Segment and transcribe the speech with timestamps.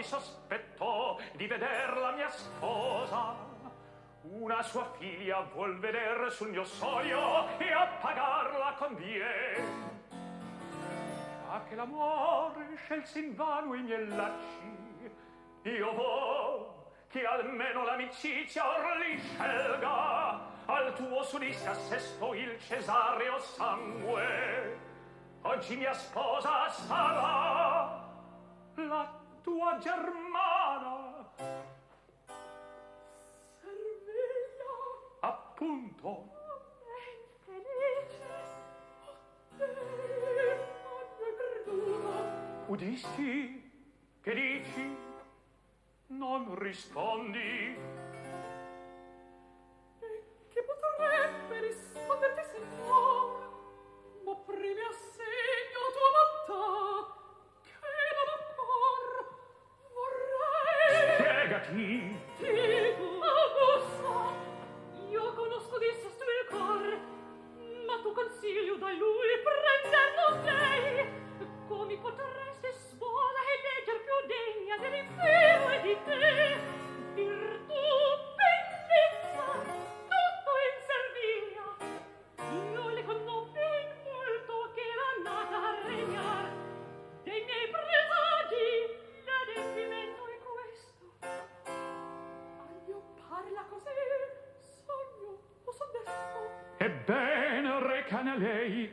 [0.00, 3.36] mi sospetto di veder la mia sposa.
[4.22, 9.88] Una sua figlia vuol vedere sul mio soglio e a pagarla conviene.
[11.44, 15.12] Già che l'amore scelse in vano i miei lacci.
[15.64, 20.48] Io vo che almeno l'amicizia or li scelga.
[20.64, 24.78] Al tuo sudisse assesto il cesareo sangue.
[25.42, 27.69] Oggi mia sposa sarà
[29.60, 31.28] tua germana.
[33.60, 34.72] Servilia.
[35.20, 36.08] Appunto.
[36.08, 36.30] Oh,
[36.88, 38.24] ben felice.
[41.68, 43.70] Oh, Udisti?
[44.22, 44.96] Che dici?
[46.06, 47.99] Non rispondi?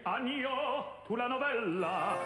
[0.04, 2.18] anio tu la novella.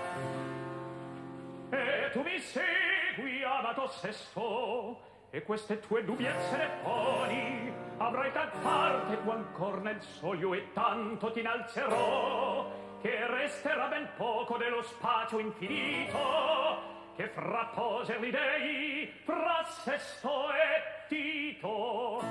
[1.69, 7.73] E tu mi segui amato sesto e queste tue dubbiezze le poni.
[7.97, 15.39] Avrai tal parte quancor nel soglio e tanto t'inalzerò che resterà ben poco dello spazio
[15.39, 22.21] infinito che fra poser gli dei fra sesto e tito.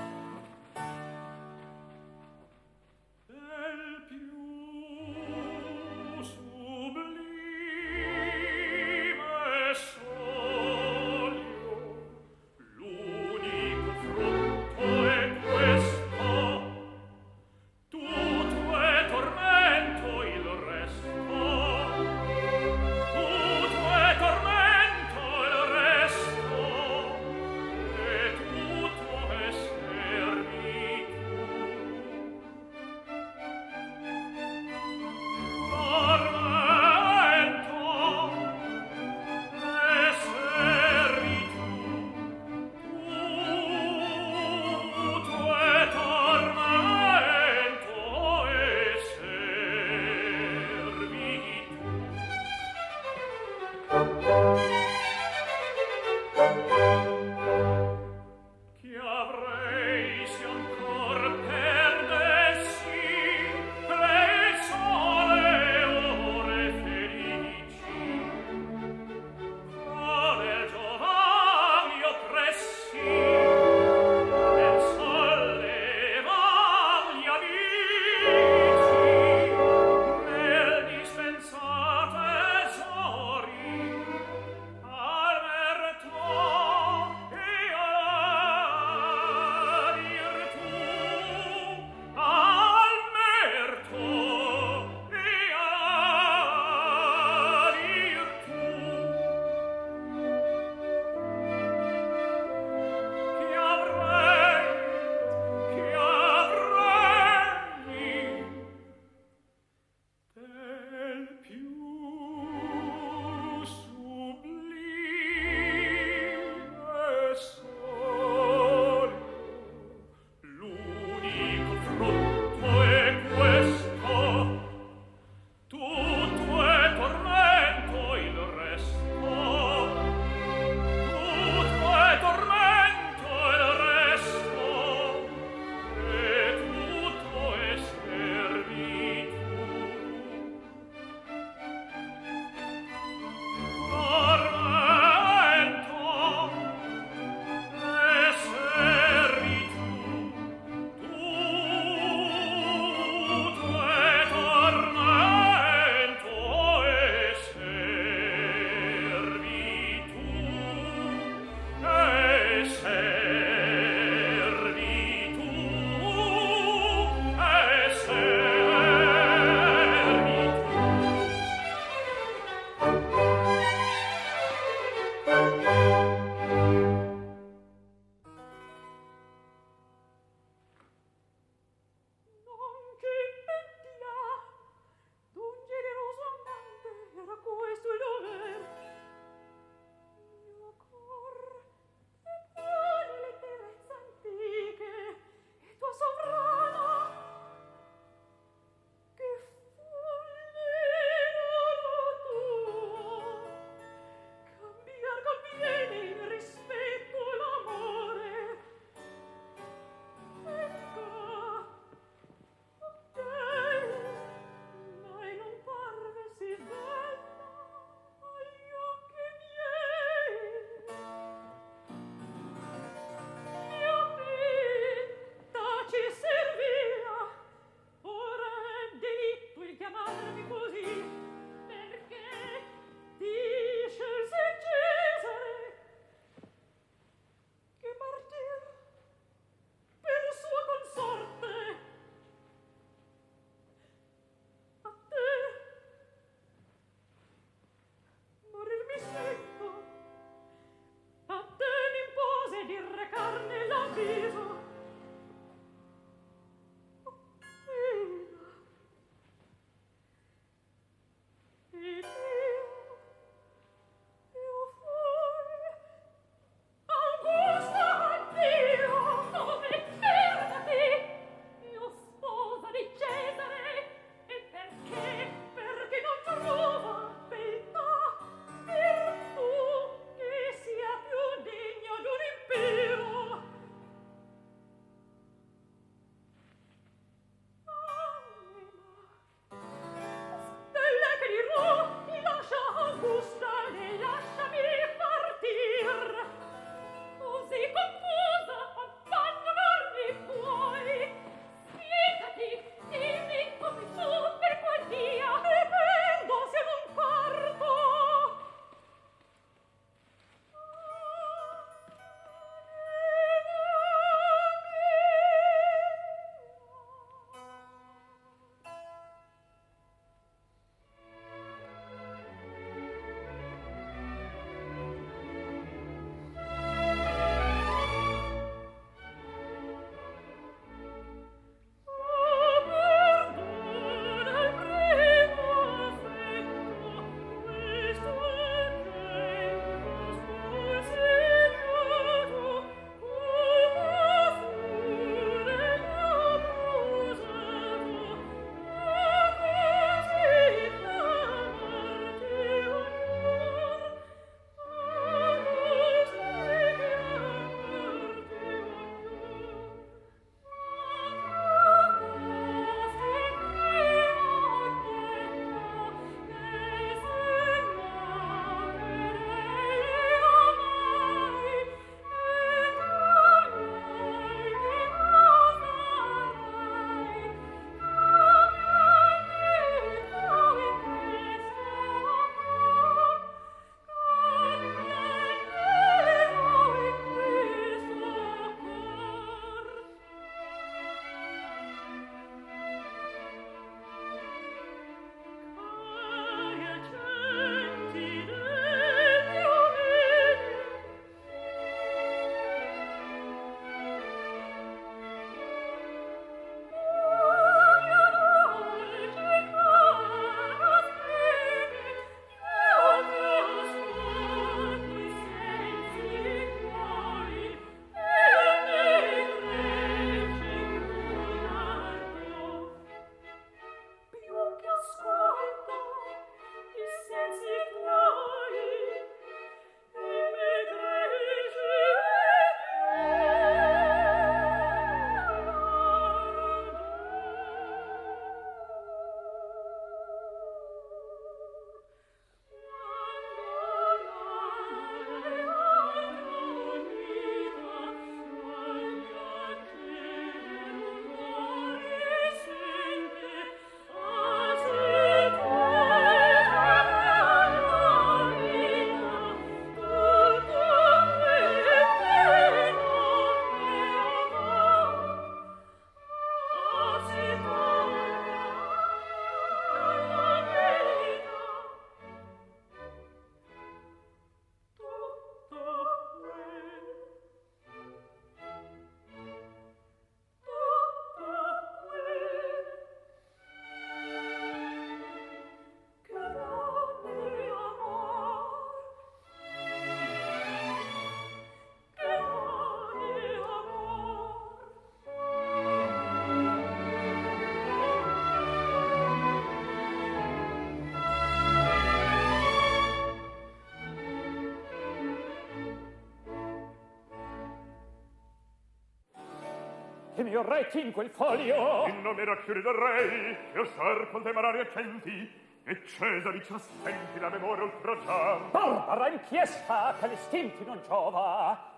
[510.20, 511.86] Che mi retti in quel folio.
[511.86, 515.32] In nome racchiuri del re che ostar con te marari accenti
[515.64, 521.68] e Cesari ci assenti la memoria oltraggiar barbara inchiesta che l'istinti non giova.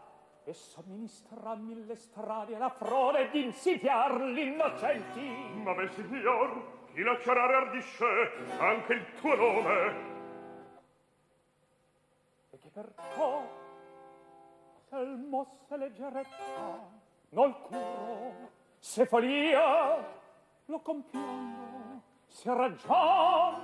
[0.45, 5.21] E somministra mille strade alla frode d'insidiar l'innocenti.
[5.63, 9.95] Ma bel signor chi la chiarare ardisce anche il tuo nome?
[12.51, 13.61] E che per to
[14.89, 16.92] se il mosse leggerezza
[17.33, 19.97] nol curo se folia
[20.67, 23.61] lo compiondo se ragion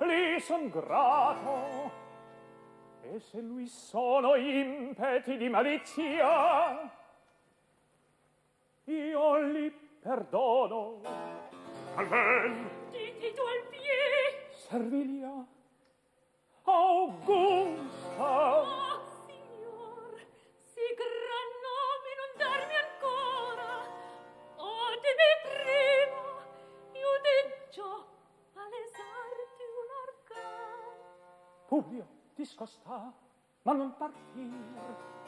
[0.00, 2.00] li son grato.
[3.02, 6.90] E se lui sono impeti di malizia
[8.84, 11.00] io li perdono.
[11.94, 12.70] Almen.
[12.90, 14.48] Diti tu al pie.
[14.50, 15.46] Servilia
[16.64, 17.80] augusta.
[18.18, 20.18] Oh signor
[20.62, 20.80] si
[31.72, 32.06] Publio
[32.36, 33.10] discosta
[33.62, 35.21] ma non partir.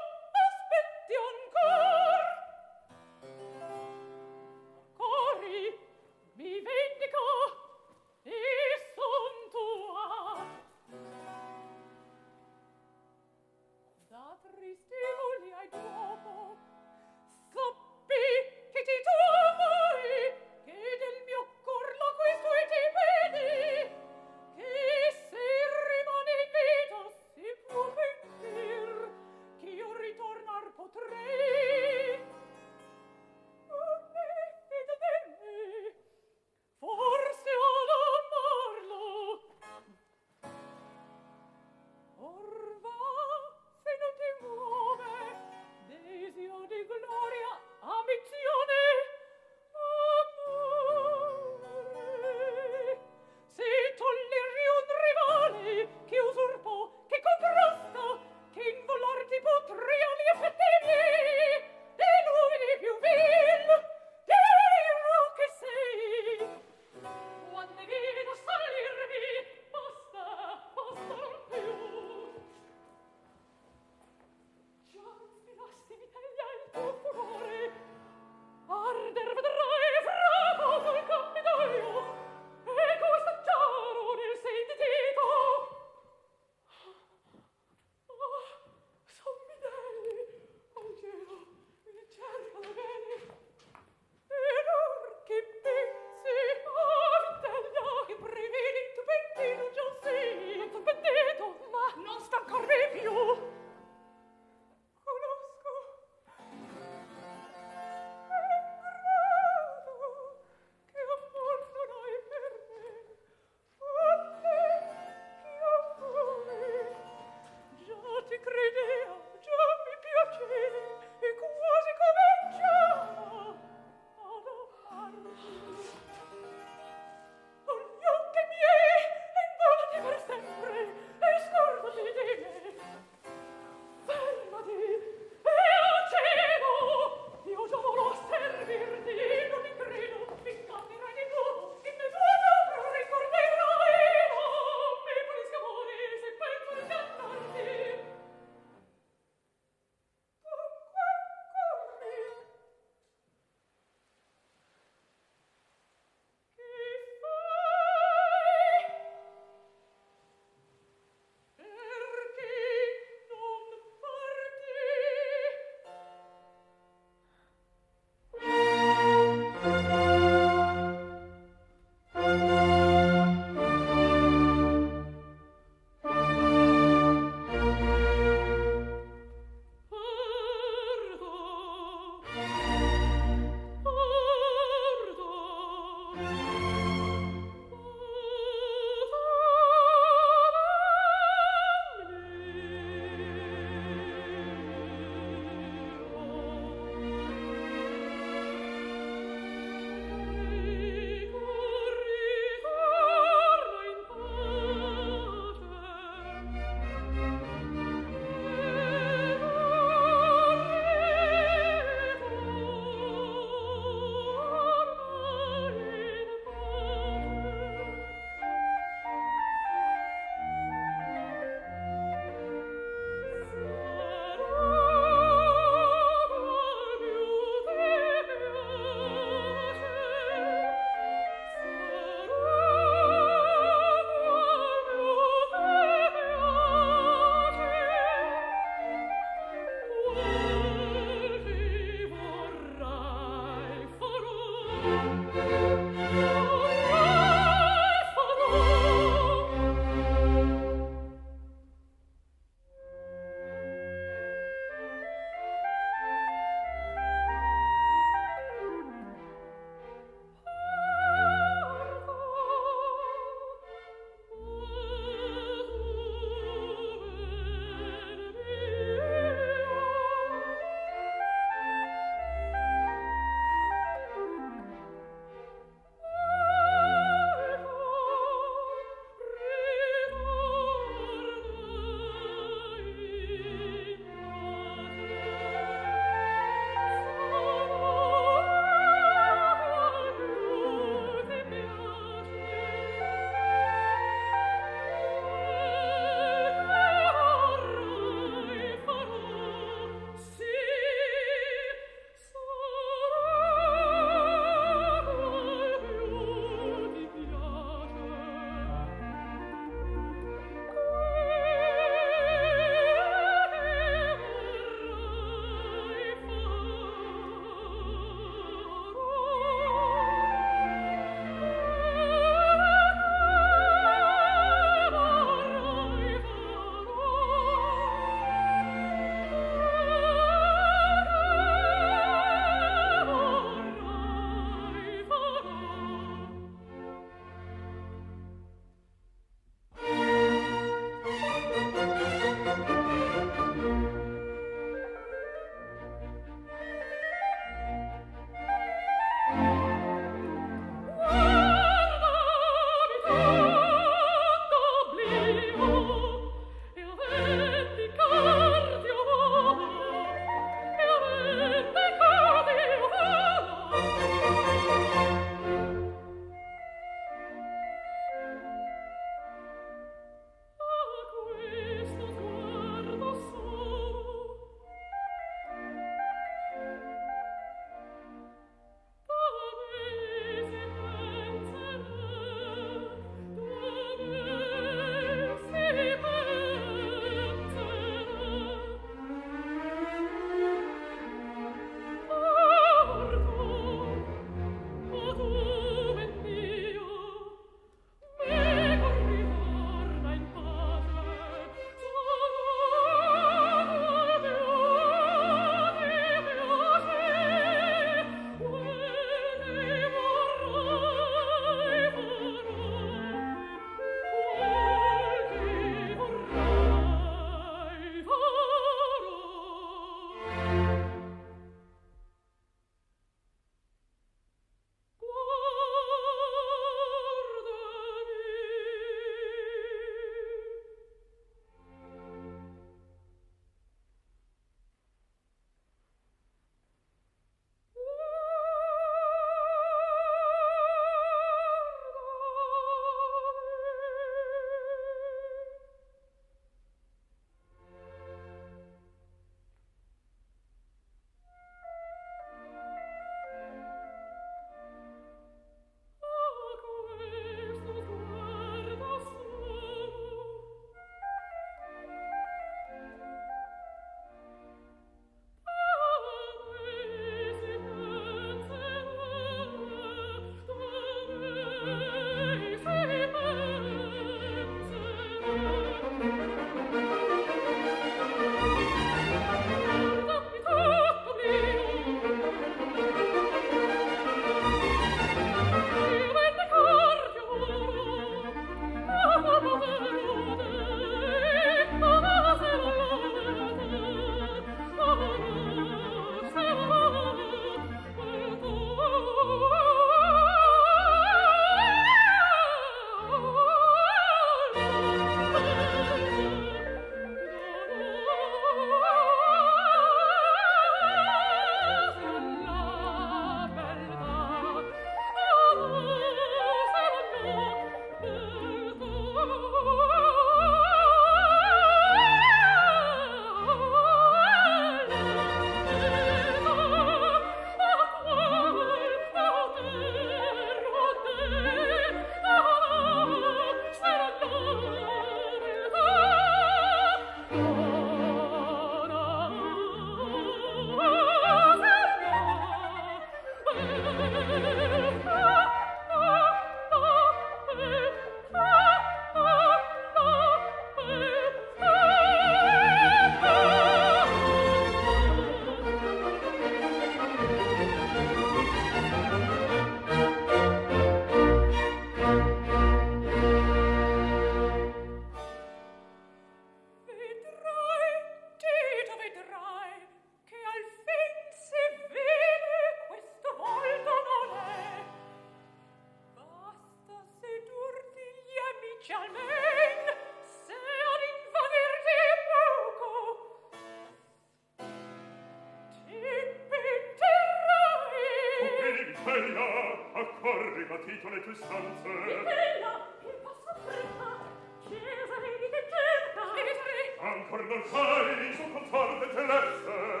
[597.51, 600.00] dal fai il suo conforto celeste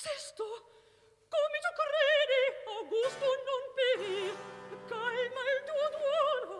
[0.00, 0.44] Sesto,
[1.28, 4.32] come tu credi, Augusto non perì,
[4.88, 6.56] calma il tuo duolo.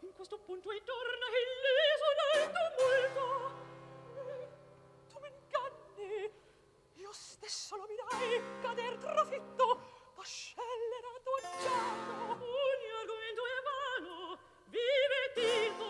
[0.00, 3.24] In questo punto ritorna illeso dal tumulto.
[5.08, 6.30] Tu mi inganni,
[6.96, 9.66] io stesso lo mirai cader trafitto,
[10.14, 11.30] pascellera scellerato
[11.62, 12.32] giallo.
[12.44, 15.85] Ogni argomento è vano, vive Tito,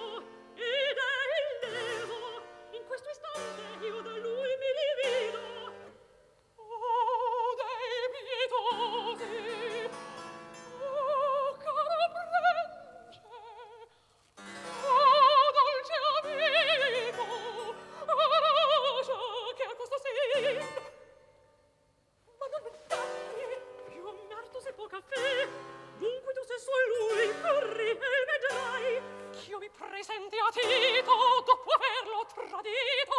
[27.76, 27.98] erri e
[28.32, 29.02] vedrai
[29.32, 31.12] ch'io mi presenti a Tito
[31.44, 33.16] dopo averlo tradito.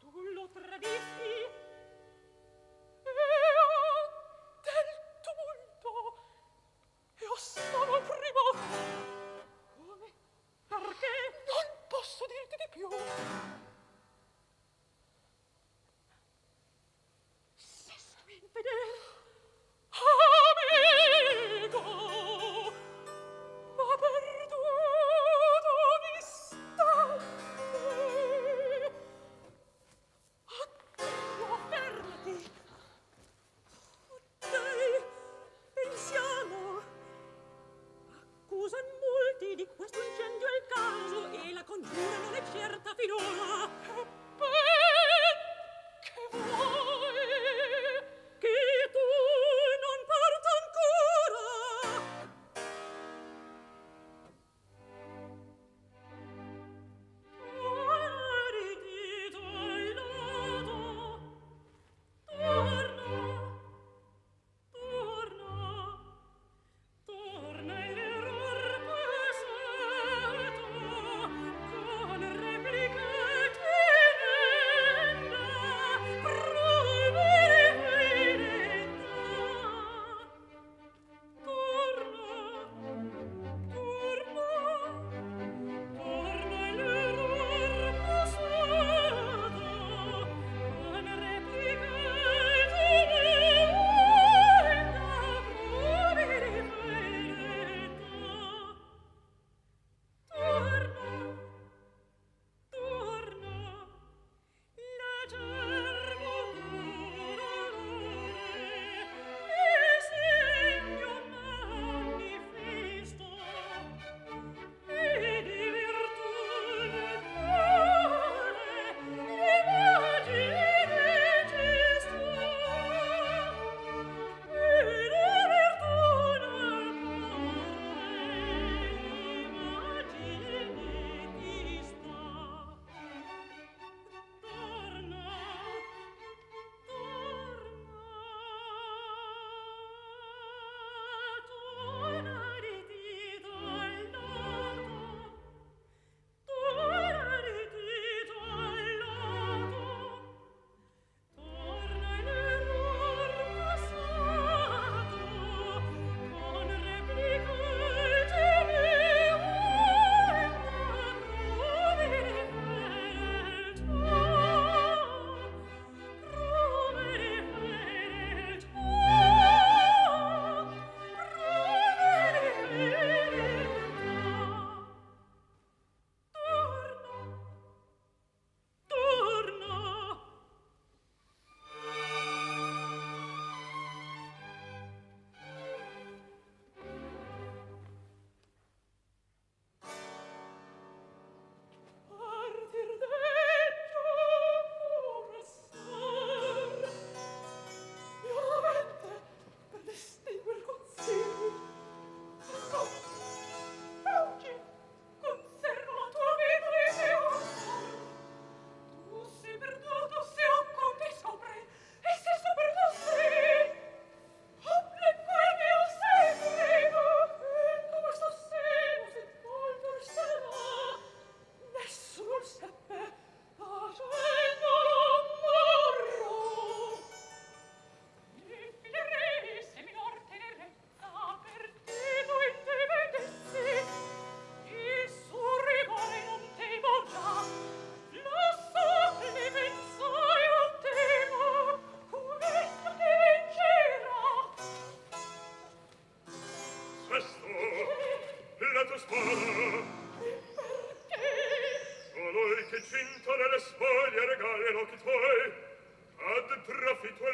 [0.00, 1.45] Tu lo tradisti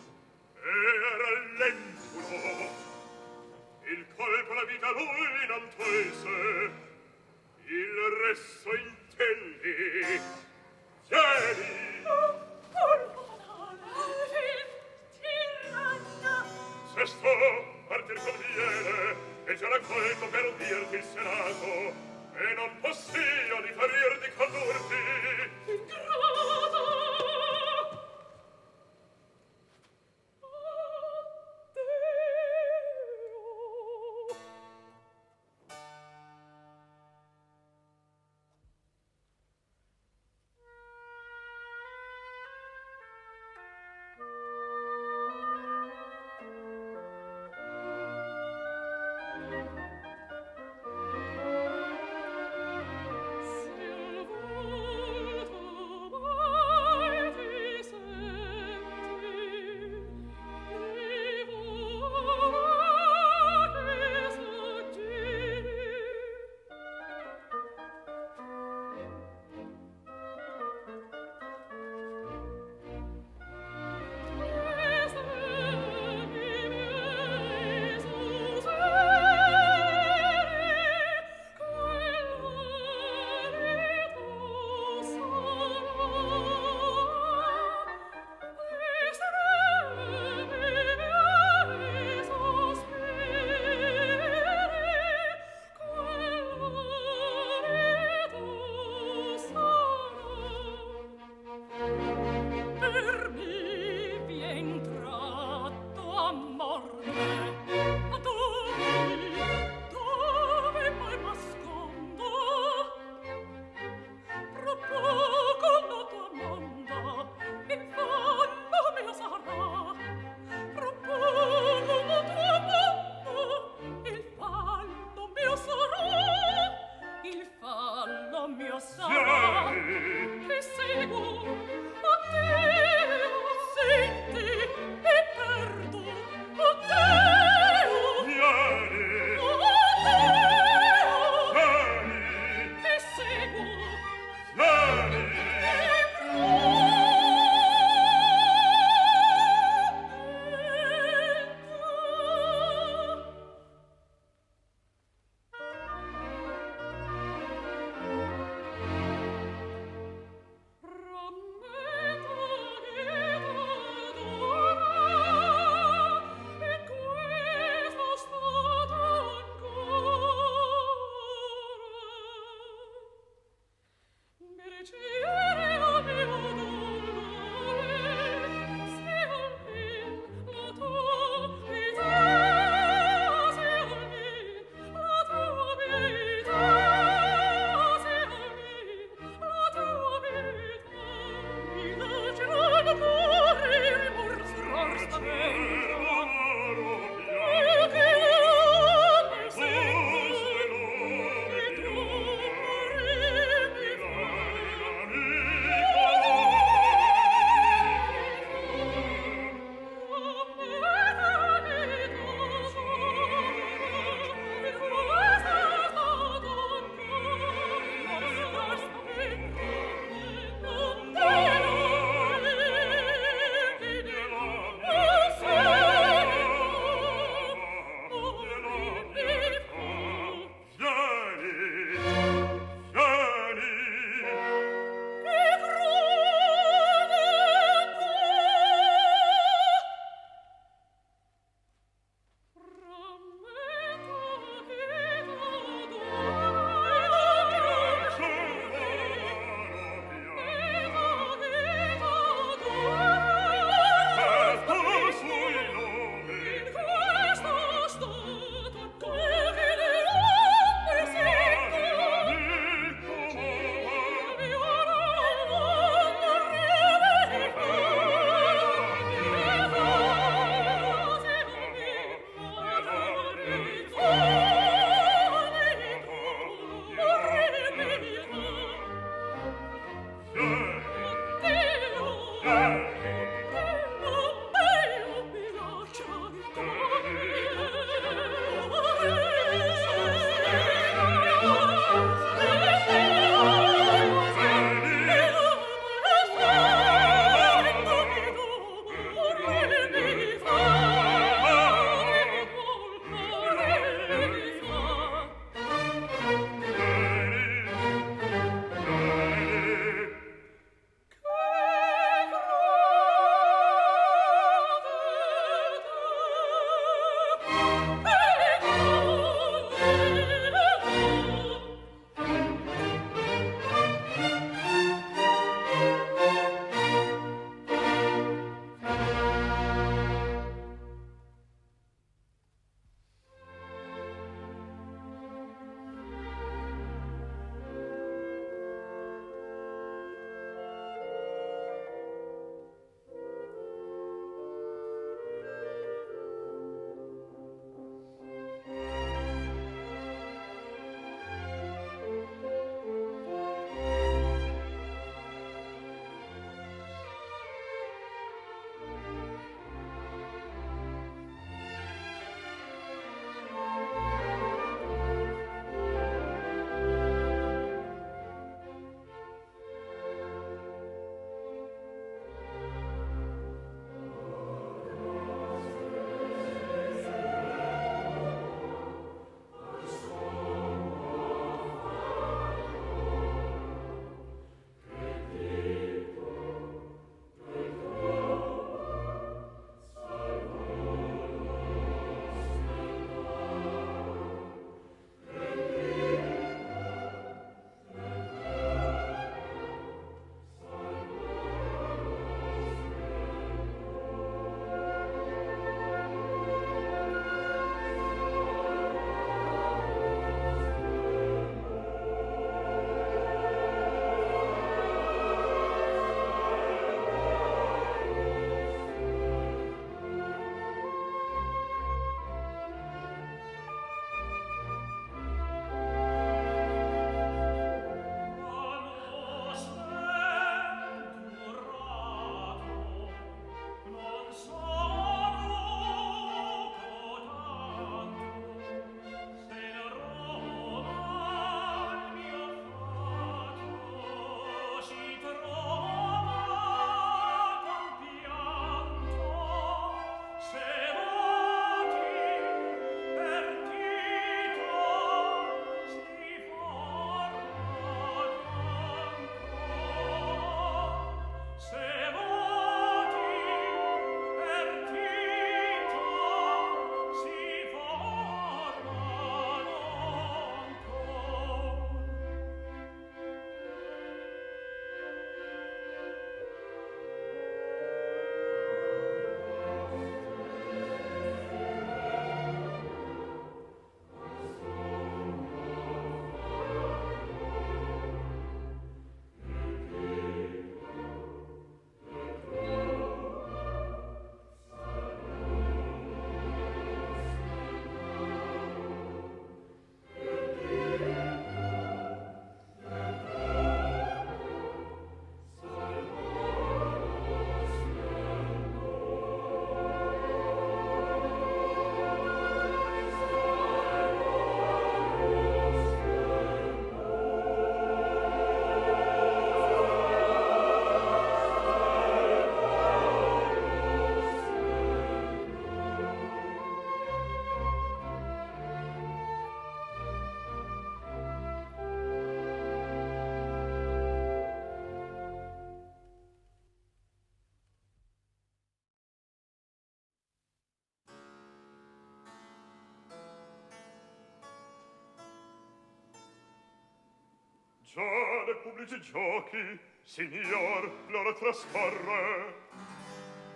[547.96, 552.54] De pubblici giochi, signor, l'ora trascorre,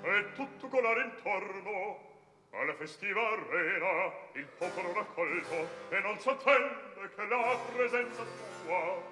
[0.02, 2.08] e tutto colare intorno,
[2.52, 8.24] alla festiva arena, il popolo raccolto, e non s'attende che la presenza
[8.64, 9.04] tua,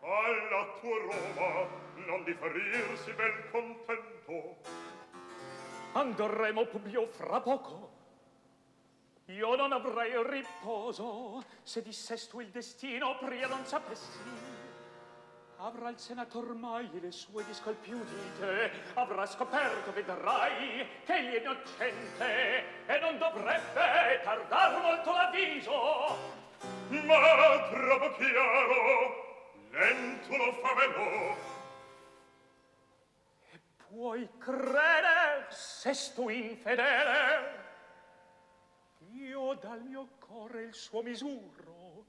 [0.00, 1.68] alla tua Roma,
[2.06, 4.56] non differirsi bel contento.
[5.92, 7.99] Andremo, Publio, fra poco,
[9.82, 14.18] Avrei riposo se dissesto il destino pria non sapessi.
[15.56, 22.86] Avrà il senator mai le sue discolpi udite, avrà scoperto, vedrai, che egli è innocente
[22.86, 26.16] e non dovrebbe tardar molto l'avviso.
[26.88, 31.36] Ma troppo chiaro, lento lo fa velo.
[33.50, 37.59] E puoi credere, sesto infedele,
[39.58, 42.06] Dal mio core il suo misuro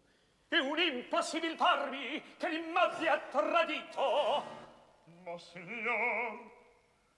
[0.47, 4.43] e un impossibil farmi che li m'abbia tradito.
[5.23, 6.51] Ma signor,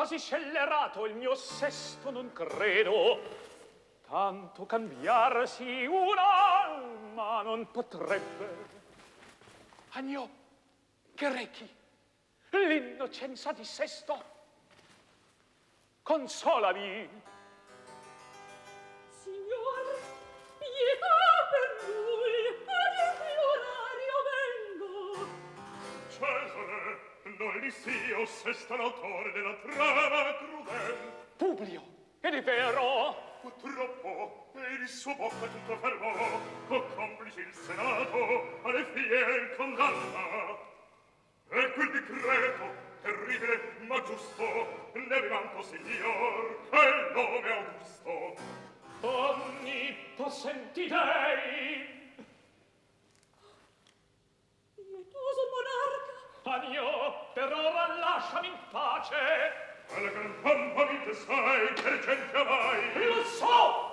[0.06, 3.18] quasi scellerato il mio sesto non credo.
[4.06, 8.74] Tanto cambiarsi un'alma non potrebbe.
[9.90, 10.30] Agno
[11.12, 11.68] grechi
[12.50, 14.34] l'innocenza di sesto?
[16.04, 17.08] Consolami.
[19.08, 19.98] Signor
[20.56, 21.18] pietà
[21.50, 22.94] per lui ad
[23.34, 25.26] il vengo.
[26.10, 27.06] Cesare
[27.38, 29.85] non li sia sesto l'autore della trama crudel.
[31.56, 31.82] Publio,
[32.20, 33.38] ed è vero?
[33.40, 36.12] Purtroppo, e il suo bocca tutto fermò,
[36.68, 40.58] o complice il senato, alle fiel condanna.
[41.48, 42.64] E quel decreto,
[43.00, 48.34] terribile ma giusto, ne rimanco signor, il nome Augusto.
[49.00, 52.14] Ogni possenti dei!
[54.74, 56.66] Pietoso monarca!
[56.66, 59.75] Addio, per ora lasciami in pace.
[59.94, 63.84] alla gran pompa mi te sai per gente vai lo so!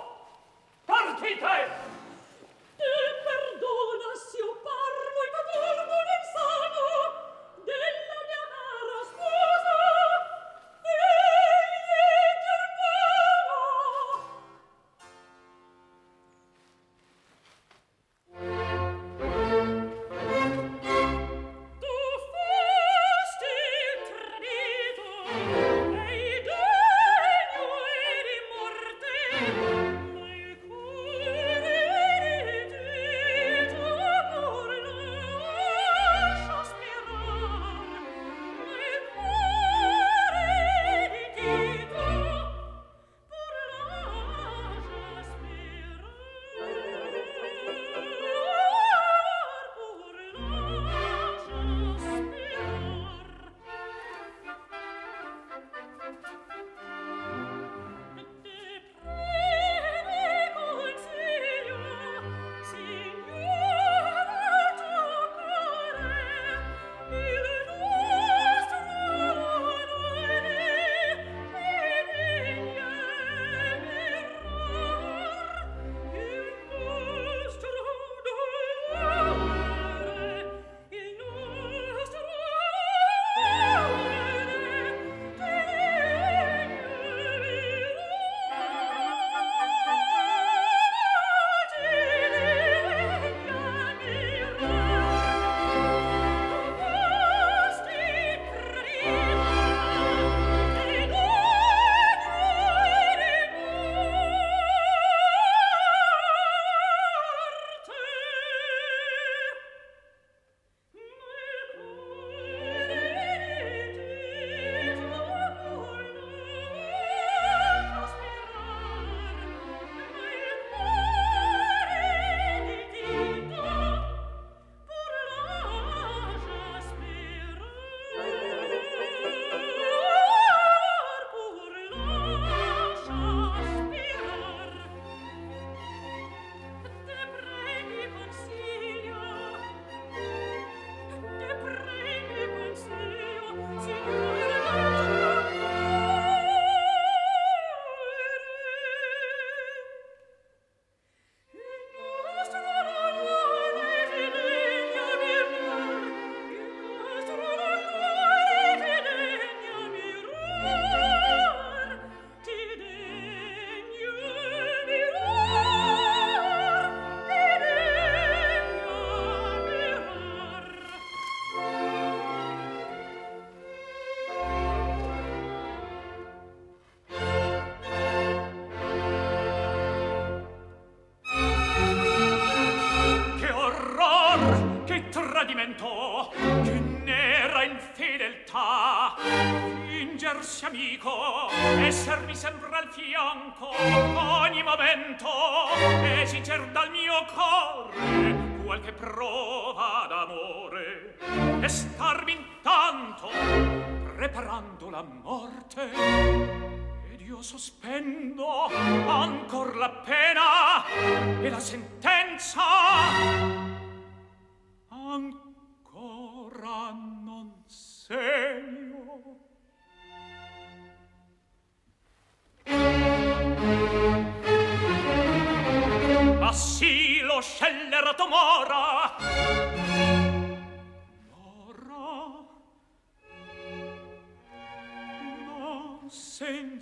[0.86, 1.92] Partite!
[2.78, 3.13] Eh,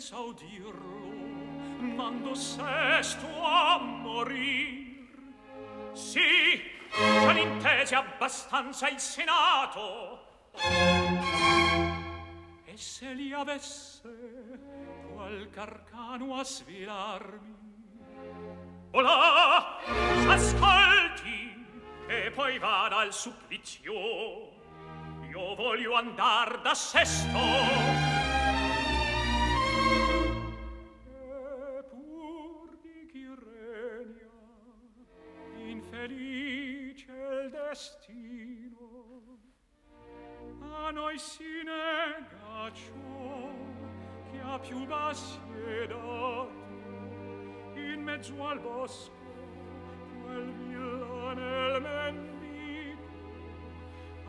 [0.02, 1.00] senza udirlo
[1.78, 5.06] mando sesto a morir.
[5.92, 6.60] Sì
[6.90, 10.26] già l'intese abbastanza il senato.
[12.64, 14.10] E se li avesse
[15.12, 17.60] qualche arcano a sfilarmi?
[18.90, 19.78] Olà,
[20.24, 21.64] s'ascolti
[22.08, 23.92] e poi vada al supplizio.
[25.30, 28.01] Io voglio andar da sesto.
[37.72, 39.40] destino.
[40.60, 43.48] A noi si nega ciò
[44.30, 45.40] che a più bassi
[45.88, 46.50] dato
[47.74, 49.12] in mezzo al bosco
[50.22, 53.10] quel villanel mendico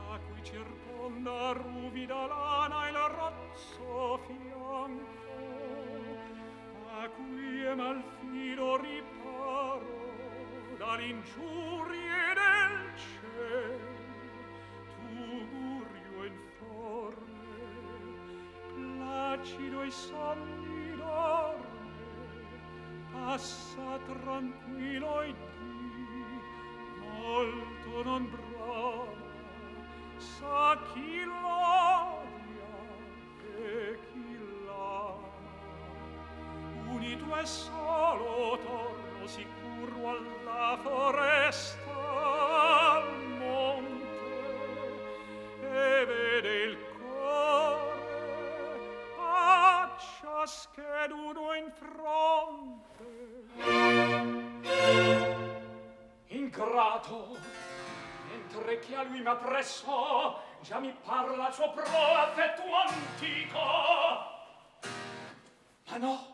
[0.10, 5.02] a cui circonda ruvida lana il rozzo fianco
[6.98, 10.03] a cui è malfido riparo
[10.84, 13.80] dall'ingiurie del ciel
[15.00, 17.48] tugurio informe
[18.74, 21.62] placido e sanguinarme
[23.14, 26.42] passa tranquillo e di
[27.00, 29.22] molto non brava
[30.18, 32.74] sa chi l'odia
[33.56, 35.32] e chi l'ama.
[36.90, 41.82] Unito e solo torno sicuro alla foresta
[42.92, 44.06] al monte
[45.62, 48.00] e vede il cuore
[49.20, 52.84] a ciascheduno in fronte
[56.28, 57.38] Ingrato,
[58.30, 63.60] mentre che a lui m'appresso, già mi parla suo pro affetto antico.
[65.90, 66.33] Ma no,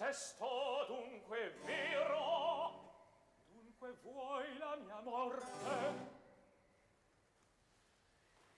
[0.00, 2.72] sesto dunque vero?
[3.48, 6.08] Dunque vuoi la mia morte?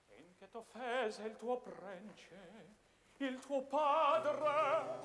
[0.06, 2.76] E in che t'offese il tuo prence
[3.16, 5.00] il tuo padre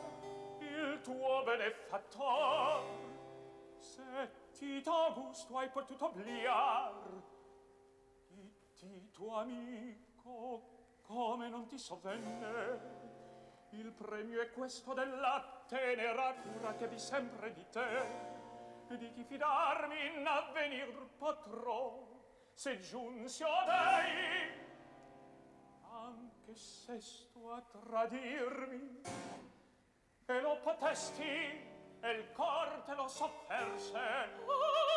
[0.59, 2.83] il tuo benefattor?
[3.79, 4.83] Se ti
[5.15, 7.23] gusto hai potuto obliar
[8.27, 10.61] di tuo amico
[11.01, 13.16] come non ti sovvenne?
[13.71, 18.35] Il premio è questo della tenera cura che vi sempre di te,
[18.89, 22.07] e di chi fidarmi in avvenir potrò,
[22.53, 24.65] se giunsi o dei,
[25.91, 29.01] anche sesto a tradirmi
[30.25, 31.21] e lo potesti
[31.99, 33.99] e il cor te lo sofferse.
[34.45, 34.96] oh,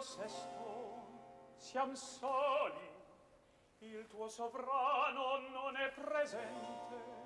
[0.00, 1.08] sesto
[1.56, 2.90] siam soli
[3.82, 7.18] il tuo sovrano non è presente.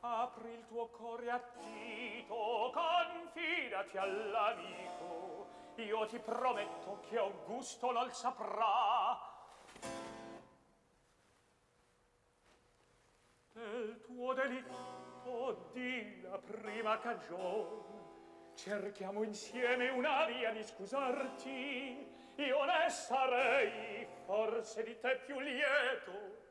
[0.00, 5.48] Apri il tuo cuore attito confidati all'amico.
[5.76, 9.32] Io ti prometto che Augusto non saprà.
[13.52, 18.13] Del tuo delitto di la prima cagione
[18.54, 22.06] Cerchiamo insieme una via di scusarti,
[22.36, 26.43] io ne sarei forse di te più lieto.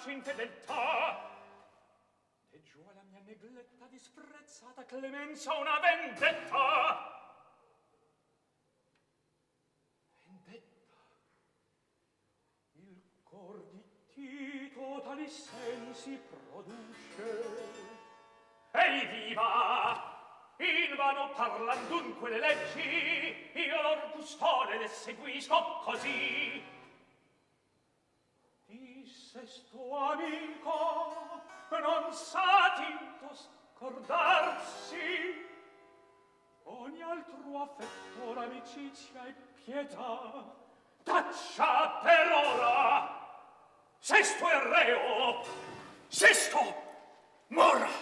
[0.00, 1.28] dolce infedeltà
[2.50, 7.18] e giù alla mia negletta disprezzata clemenza una vendetta.
[10.24, 10.96] Vendetta.
[12.72, 17.68] Il cor di Tito tali sensi produce.
[18.72, 20.08] Ehi viva!
[20.56, 26.79] In vano parlan dunque le leggi, io lor custode le seguisco così
[29.30, 31.40] sesto amico
[31.70, 35.46] non sa tinto scordarsi
[36.64, 40.52] ogni altro affetto l'amicizia e pietà
[41.04, 43.18] taccia per ora.
[44.00, 45.44] Sesto è reo
[46.08, 46.58] sesto
[47.48, 47.99] mora.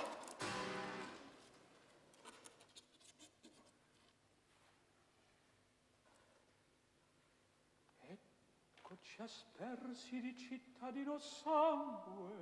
[9.18, 12.36] ci aspersi di cittadino sangue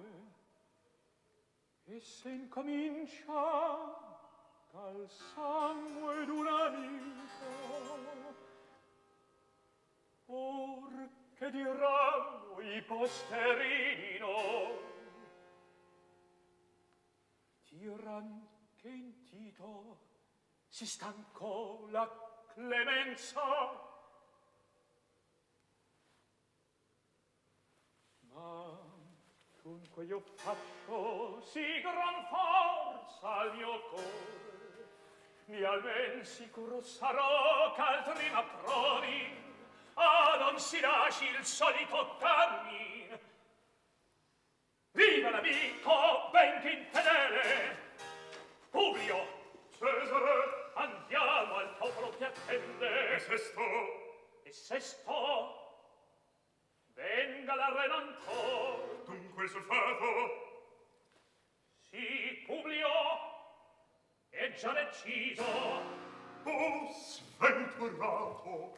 [1.84, 3.24] e se incomincia
[4.70, 7.46] dal sangue d'un amico
[10.26, 14.84] or che diranno i posterini no?
[17.68, 19.98] Diran che in Tito
[20.68, 22.06] si stancò la
[22.52, 23.85] clemenza
[29.62, 34.86] Dunque io faccio sì gran forza al mio cor,
[35.46, 39.44] mi almen sicuro sarò ch'altri m'approvi,
[39.94, 42.96] a non si lasci il solito cammin
[44.96, 47.76] Viva l'amico, ben infedele!
[48.70, 49.26] Publio!
[49.76, 50.70] Cesare!
[50.72, 53.14] Andiamo al popolo che attende!
[53.14, 53.60] E sesto!
[54.42, 55.65] E sesto!
[56.96, 59.04] venga la Redentor.
[59.04, 60.46] Dunque il solfato
[61.78, 62.88] si Publio
[64.30, 65.44] è già deciso.
[66.44, 68.74] Oh, sventurato!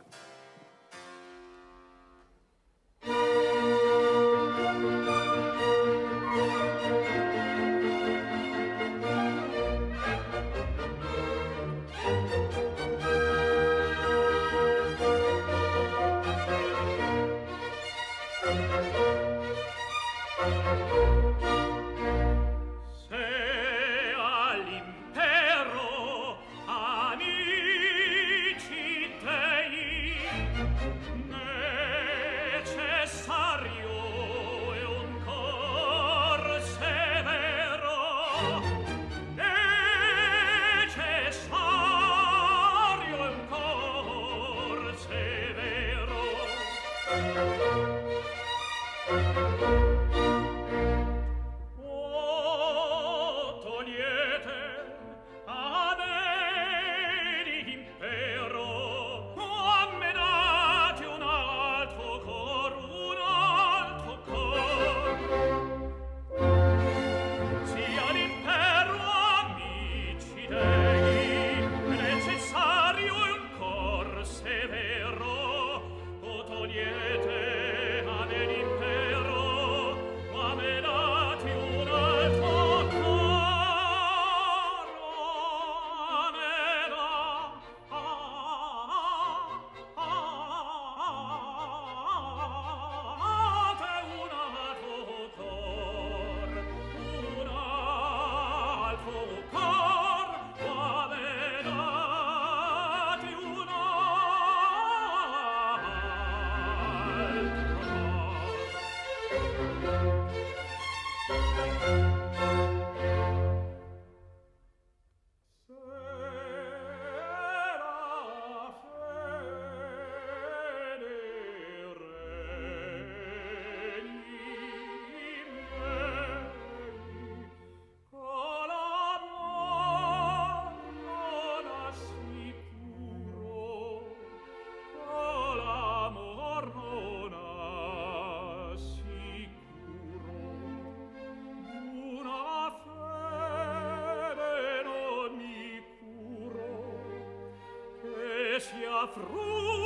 [149.07, 149.78] fruit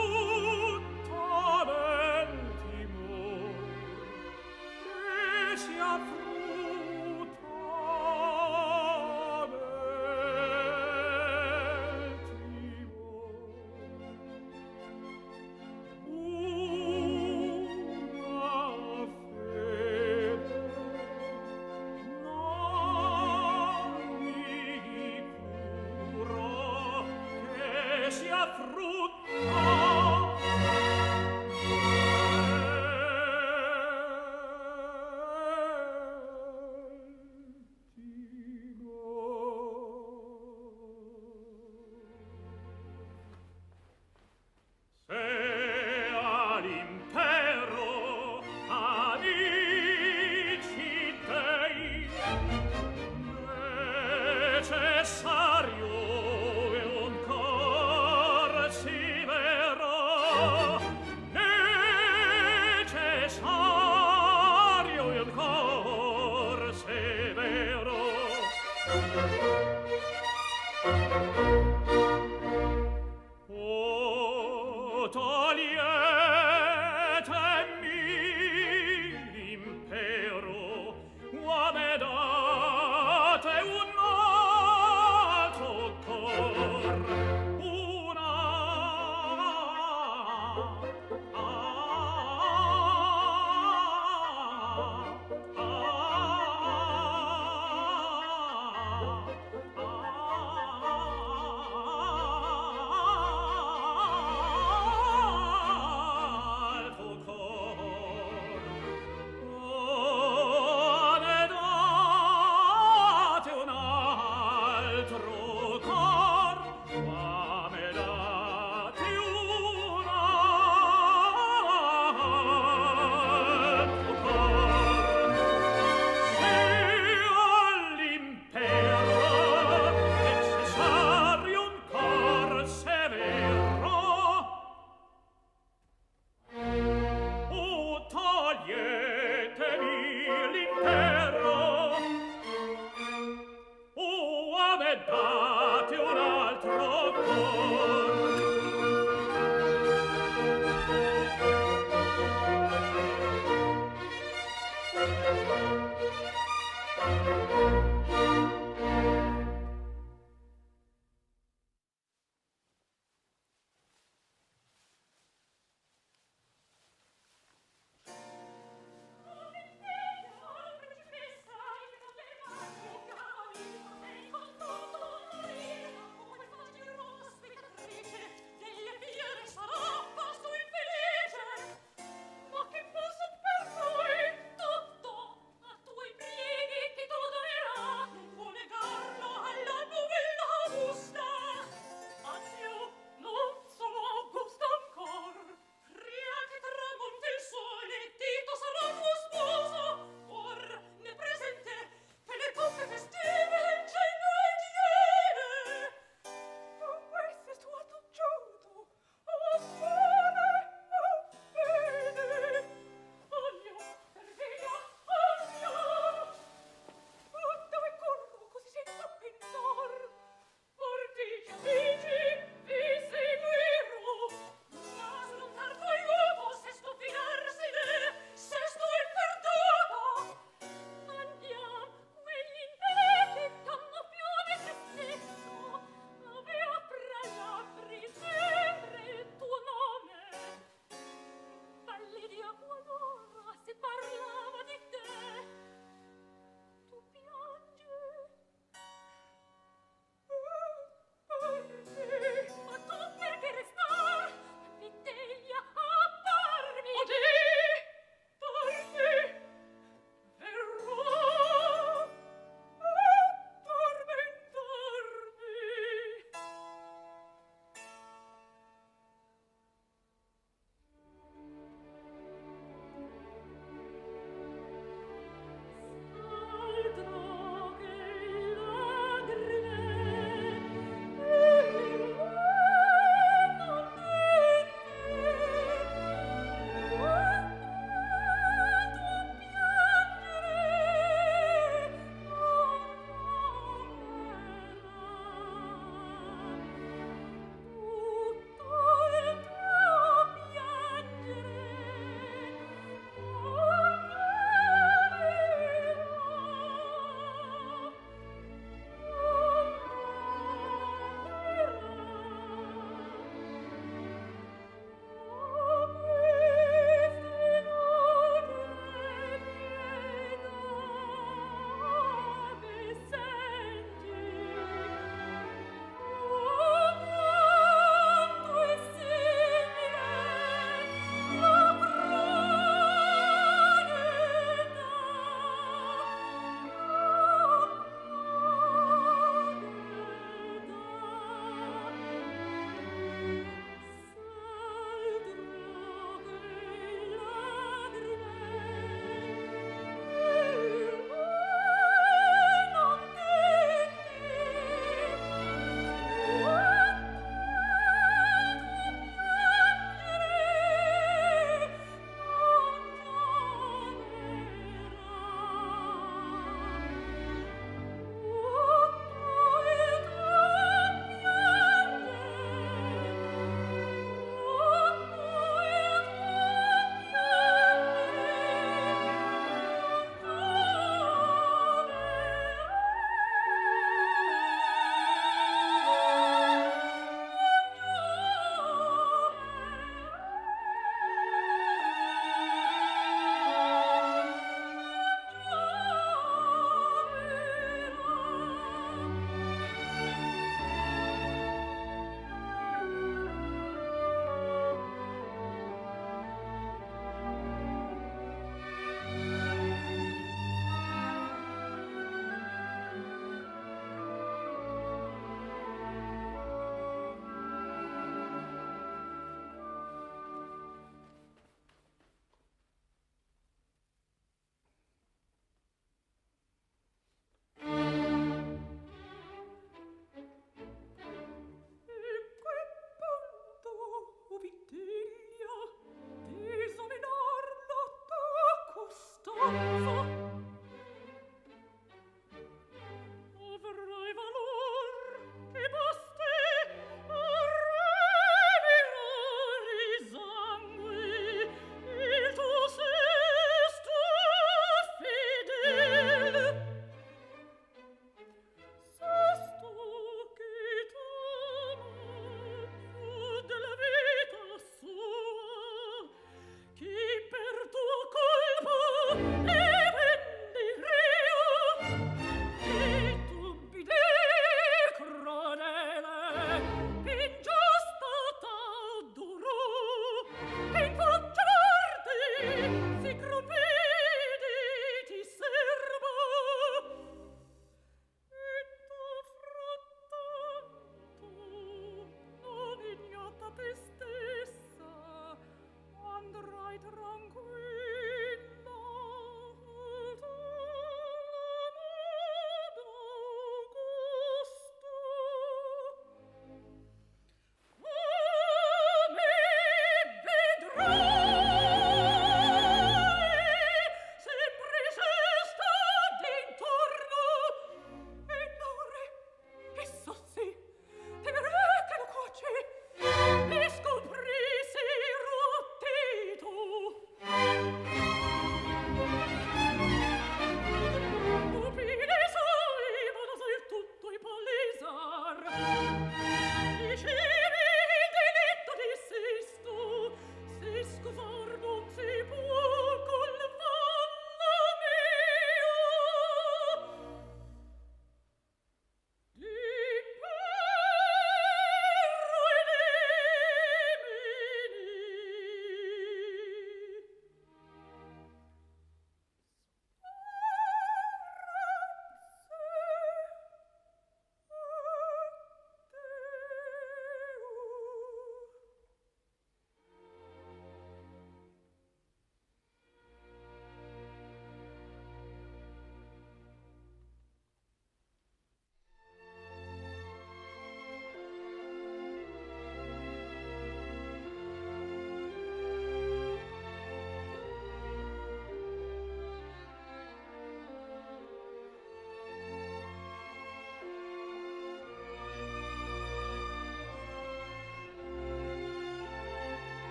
[439.42, 440.21] 公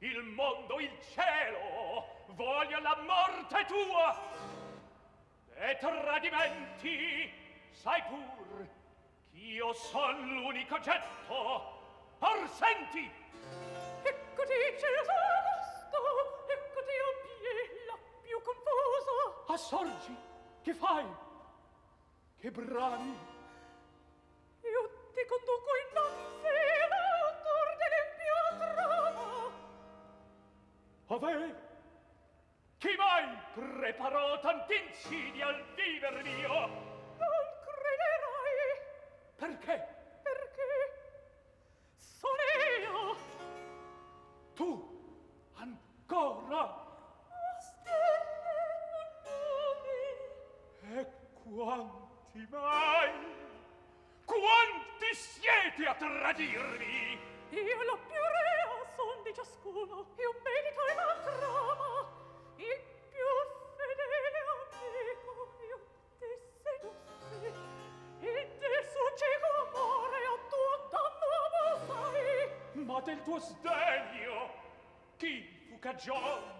[0.00, 4.18] il mondo, il cielo voglio la morte tua.
[5.54, 7.30] E tradimenti
[7.72, 8.66] sai pur
[9.32, 11.78] ch'io son l'unico getto.
[12.18, 13.10] Or senti!
[14.02, 15.98] Ecco dice Augusto
[16.48, 20.16] ecco ti obbie la più confusa assorgi
[20.62, 21.04] che fai?
[22.38, 23.18] Che brani
[24.62, 26.39] io ti conduco innanzi
[31.12, 31.54] Ove,
[32.78, 36.52] chi mai preparò tant'incidi al viver mio?
[37.18, 38.78] Non crederai.
[39.34, 39.86] Perché?
[40.22, 40.70] Perché
[41.96, 42.42] sono
[42.78, 43.16] io.
[44.54, 46.78] Tu, ancora.
[50.94, 51.06] E
[51.42, 53.10] quanti mai?
[54.24, 57.18] Quanti siete a tradirmi?
[57.50, 58.39] Io l'ho più
[59.30, 61.90] di ciascuno e un merito e l'altr'ama
[62.56, 62.80] il
[63.10, 63.28] più
[63.76, 65.78] fedele amico io
[66.18, 66.30] ti
[66.62, 67.46] sedussi
[68.20, 72.84] e te suo cieco amore a tutta nuovo sai.
[72.84, 74.50] Ma del tuo sdegno
[75.16, 76.59] chi fu cagione?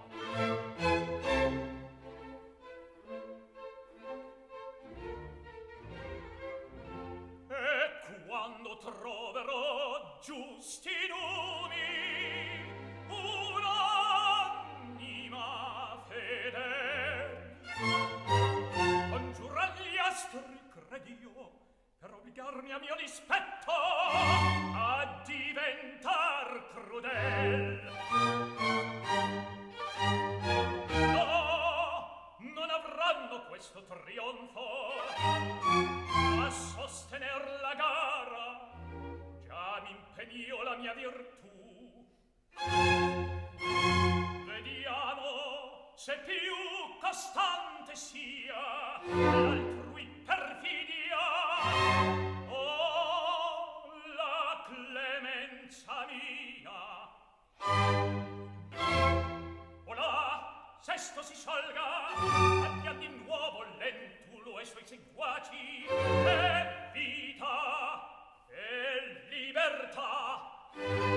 [70.75, 71.10] Bye.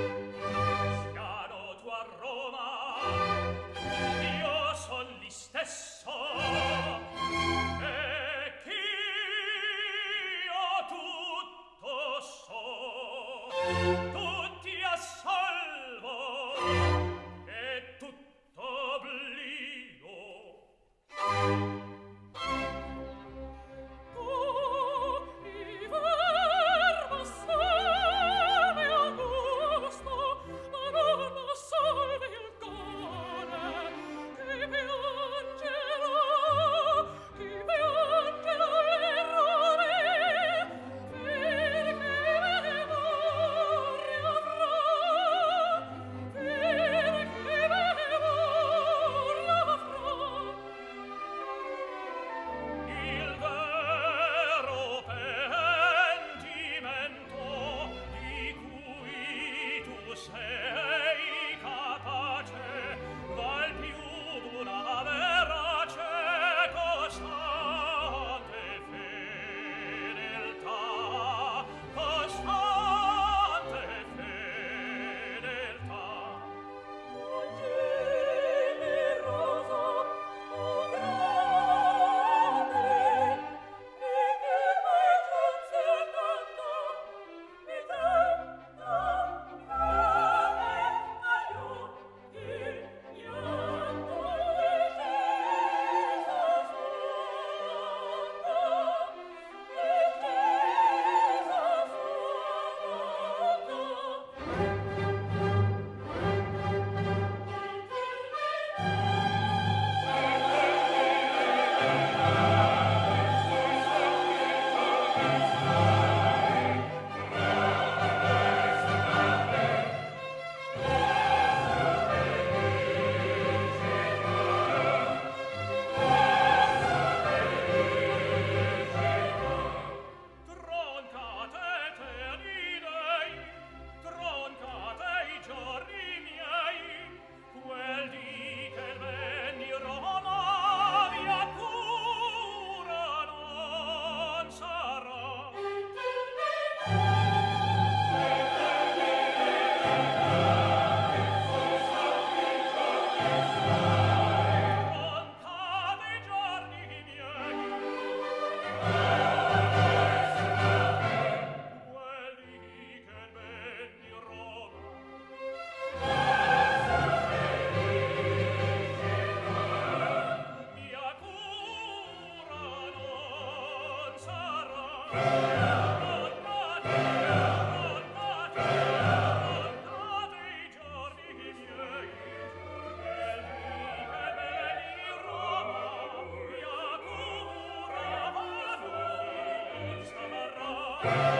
[191.04, 191.33] Bye.